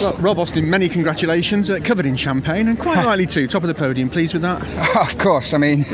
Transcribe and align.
Well, 0.00 0.16
Rob 0.16 0.38
Austin, 0.38 0.70
many 0.70 0.88
congratulations. 0.88 1.68
Uh, 1.68 1.78
covered 1.78 2.06
in 2.06 2.16
champagne 2.16 2.68
and 2.68 2.78
quite 2.78 3.04
rightly 3.04 3.26
too. 3.26 3.46
Top 3.46 3.62
of 3.62 3.68
the 3.68 3.74
podium. 3.74 4.08
Pleased 4.08 4.32
with 4.32 4.40
that? 4.40 4.62
of 4.96 5.18
course. 5.18 5.52
I 5.52 5.58
mean, 5.58 5.84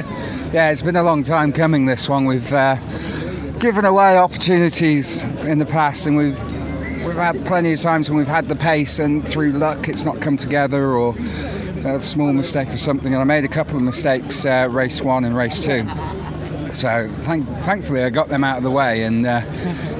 yeah, 0.52 0.70
it's 0.70 0.82
been 0.82 0.94
a 0.94 1.02
long 1.02 1.24
time 1.24 1.52
coming. 1.52 1.86
This 1.86 2.08
one 2.08 2.24
we've 2.24 2.52
uh, 2.52 2.76
given 3.58 3.84
away 3.84 4.16
opportunities 4.16 5.24
in 5.44 5.58
the 5.58 5.66
past, 5.66 6.06
and 6.06 6.16
we've 6.16 6.40
we've 7.04 7.16
had 7.16 7.44
plenty 7.46 7.72
of 7.72 7.80
times 7.80 8.08
when 8.08 8.16
we've 8.16 8.28
had 8.28 8.46
the 8.48 8.54
pace, 8.54 9.00
and 9.00 9.26
through 9.26 9.50
luck, 9.50 9.88
it's 9.88 10.04
not 10.04 10.20
come 10.20 10.36
together 10.36 10.92
or 10.92 11.16
a 11.84 12.00
small 12.00 12.32
mistake 12.32 12.68
or 12.68 12.76
something. 12.76 13.12
And 13.12 13.20
I 13.20 13.24
made 13.24 13.44
a 13.44 13.48
couple 13.48 13.74
of 13.74 13.82
mistakes 13.82 14.44
uh, 14.44 14.68
race 14.70 15.00
one 15.00 15.24
and 15.24 15.36
race 15.36 15.60
two. 15.60 15.84
So 16.70 17.08
thank, 17.22 17.48
thankfully 17.60 18.02
I 18.02 18.10
got 18.10 18.28
them 18.28 18.44
out 18.44 18.58
of 18.58 18.62
the 18.64 18.70
way 18.70 19.04
and 19.04 19.24
uh, 19.24 19.40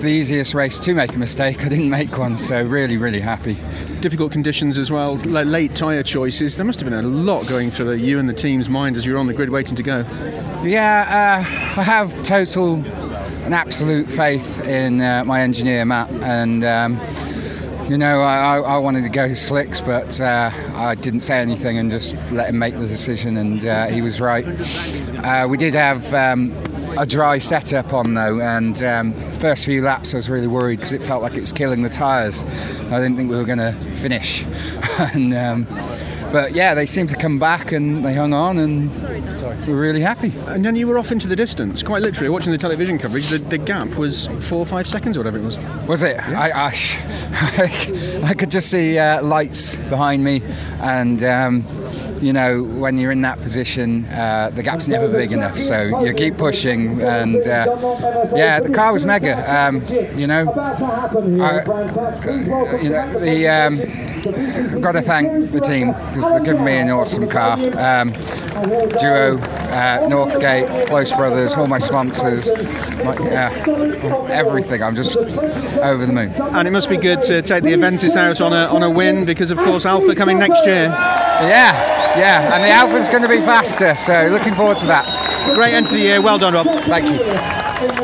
the 0.00 0.08
easiest 0.08 0.52
race 0.52 0.78
to 0.80 0.94
make 0.94 1.14
a 1.14 1.18
mistake 1.18 1.64
I 1.64 1.68
didn't 1.68 1.88
make 1.88 2.18
one 2.18 2.36
so 2.36 2.62
really 2.62 2.96
really 2.96 3.20
happy. 3.20 3.56
Difficult 4.00 4.30
conditions 4.30 4.78
as 4.78 4.90
well, 4.92 5.16
late 5.16 5.74
tyre 5.74 6.02
choices. 6.02 6.56
There 6.56 6.64
must 6.64 6.80
have 6.80 6.88
been 6.88 6.98
a 6.98 7.06
lot 7.06 7.46
going 7.48 7.70
through 7.70 7.86
the, 7.86 7.98
you 7.98 8.18
and 8.18 8.28
the 8.28 8.34
team's 8.34 8.68
mind 8.68 8.94
as 8.96 9.04
you 9.04 9.14
were 9.14 9.18
on 9.18 9.26
the 9.26 9.32
grid 9.34 9.50
waiting 9.50 9.74
to 9.74 9.82
go. 9.82 10.04
Yeah, 10.62 11.06
uh, 11.08 11.80
I 11.80 11.82
have 11.82 12.22
total 12.22 12.76
and 13.46 13.54
absolute 13.54 14.08
faith 14.08 14.66
in 14.66 15.00
uh, 15.00 15.24
my 15.24 15.40
engineer 15.40 15.84
Matt 15.84 16.10
and 16.22 16.64
um, 16.64 17.00
you 17.88 17.96
know, 17.96 18.20
I, 18.20 18.58
I, 18.58 18.78
wanted 18.78 19.04
to 19.04 19.08
go 19.08 19.32
slicks, 19.34 19.80
but 19.80 20.20
uh, 20.20 20.50
I 20.74 20.96
didn't 20.96 21.20
say 21.20 21.40
anything 21.40 21.78
and 21.78 21.88
just 21.88 22.14
let 22.32 22.48
him 22.48 22.58
make 22.58 22.74
the 22.74 22.86
decision, 22.86 23.36
and 23.36 23.64
uh, 23.64 23.86
he 23.86 24.02
was 24.02 24.20
right. 24.20 24.44
Uh, 25.24 25.46
we 25.48 25.56
did 25.56 25.74
have 25.74 26.12
um, 26.12 26.52
a 26.98 27.06
dry 27.06 27.38
setup 27.38 27.92
on 27.92 28.14
though, 28.14 28.40
and 28.40 28.82
um, 28.82 29.12
first 29.34 29.64
few 29.64 29.82
laps 29.82 30.14
I 30.14 30.16
was 30.16 30.28
really 30.28 30.48
worried 30.48 30.78
because 30.78 30.92
it 30.92 31.02
felt 31.02 31.22
like 31.22 31.36
it 31.36 31.40
was 31.40 31.52
killing 31.52 31.82
the 31.82 31.88
tyres. 31.88 32.42
I 32.42 32.98
didn't 33.00 33.16
think 33.16 33.30
we 33.30 33.36
were 33.36 33.44
going 33.44 33.58
to 33.58 33.72
finish, 33.94 34.44
and 35.14 35.32
um, 35.32 35.66
but 36.32 36.54
yeah, 36.54 36.74
they 36.74 36.86
seemed 36.86 37.10
to 37.10 37.16
come 37.16 37.38
back 37.38 37.70
and 37.70 38.04
they 38.04 38.14
hung 38.14 38.34
on, 38.34 38.58
and 38.58 39.15
we 39.66 39.72
were 39.72 39.80
really 39.80 40.00
happy. 40.00 40.32
And 40.46 40.64
then 40.64 40.76
you 40.76 40.86
were 40.86 40.98
off 40.98 41.12
into 41.12 41.26
the 41.26 41.36
distance, 41.36 41.82
quite 41.82 42.02
literally. 42.02 42.28
Watching 42.28 42.52
the 42.52 42.58
television 42.58 42.98
coverage, 42.98 43.28
the, 43.28 43.38
the 43.38 43.58
gap 43.58 43.96
was 43.96 44.28
four 44.40 44.58
or 44.58 44.66
five 44.66 44.86
seconds 44.86 45.16
or 45.16 45.20
whatever 45.20 45.38
it 45.38 45.44
was. 45.44 45.58
Was 45.86 46.02
it? 46.02 46.16
Yeah. 46.16 46.40
I, 46.40 46.66
I, 46.66 48.22
I, 48.30 48.34
could 48.34 48.50
just 48.50 48.70
see 48.70 48.98
uh, 48.98 49.22
lights 49.22 49.76
behind 49.76 50.24
me, 50.24 50.42
and. 50.80 51.22
Um, 51.22 51.64
you 52.20 52.32
know, 52.32 52.62
when 52.62 52.96
you're 52.96 53.12
in 53.12 53.20
that 53.22 53.38
position, 53.40 54.06
uh, 54.06 54.50
the 54.50 54.62
gap's 54.62 54.88
never 54.88 55.06
big 55.06 55.32
enough. 55.32 55.58
So 55.58 56.00
you 56.00 56.14
keep 56.14 56.38
pushing, 56.38 57.02
and 57.02 57.46
uh, 57.46 58.30
yeah, 58.34 58.58
the 58.60 58.70
car 58.72 58.92
was 58.92 59.04
mega. 59.04 59.36
Um, 59.54 59.84
you 60.18 60.26
know, 60.26 60.50
I, 60.54 61.62
you 62.80 62.88
know, 62.88 63.20
the 63.20 63.48
um, 63.48 63.80
I've 63.80 64.15
got 64.80 64.92
to 64.92 65.00
thank 65.00 65.50
the 65.50 65.60
team 65.60 65.92
because 65.92 66.32
they've 66.32 66.44
given 66.44 66.64
me 66.64 66.76
an 66.78 66.90
awesome 66.90 67.28
car. 67.28 67.54
Um, 67.54 68.12
Duo, 68.12 69.38
uh, 69.38 70.08
Northgate, 70.08 70.86
Close 70.86 71.12
Brothers, 71.12 71.54
all 71.54 71.66
my 71.66 71.78
sponsors, 71.78 72.50
my, 73.04 73.14
uh, 73.16 74.26
everything. 74.30 74.82
I'm 74.82 74.96
just 74.96 75.16
over 75.16 76.06
the 76.06 76.12
moon. 76.12 76.30
And 76.30 76.66
it 76.66 76.70
must 76.70 76.88
be 76.88 76.96
good 76.96 77.22
to 77.24 77.42
take 77.42 77.62
the 77.62 77.72
Avensis 77.72 78.16
out 78.16 78.40
on 78.40 78.52
a 78.52 78.66
on 78.66 78.82
a 78.82 78.90
win 78.90 79.24
because, 79.24 79.50
of 79.50 79.58
course, 79.58 79.84
Alfa 79.84 80.14
coming 80.14 80.38
next 80.38 80.64
year. 80.66 80.84
Yeah, 80.86 82.18
yeah, 82.18 82.54
and 82.54 82.64
the 82.64 82.70
Alfa's 82.70 83.08
going 83.08 83.22
to 83.22 83.28
be 83.28 83.38
faster, 83.38 83.94
so 83.94 84.28
looking 84.30 84.54
forward 84.54 84.78
to 84.78 84.86
that. 84.86 85.54
Great 85.54 85.74
end 85.74 85.86
to 85.88 85.94
the 85.94 86.00
year. 86.00 86.22
Well 86.22 86.38
done, 86.38 86.54
Rob. 86.54 86.66
Thank 86.66 87.10
you. 87.10 87.96